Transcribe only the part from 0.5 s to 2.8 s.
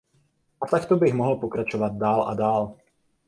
A takto bych mohl pokračovat dál a dál.